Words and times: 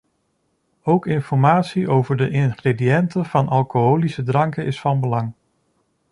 Ook 0.83 1.05
informatie 1.07 1.89
over 1.89 2.17
de 2.17 2.29
ingrediënten 2.29 3.25
van 3.25 3.47
alcoholische 3.47 4.23
dranken 4.23 4.65
is 4.65 4.79
van 4.79 4.99
belang. 4.99 5.33